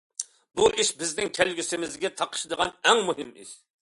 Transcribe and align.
بۇ 0.61 0.69
ئىش 0.83 0.89
بىزنىڭ 1.01 1.29
كەلگۈسىمىزگە 1.39 2.11
تاقىشىدىغان 2.23 2.73
ئەڭ 2.89 3.05
مۇھىم 3.11 3.31
ئىش. 3.45 3.53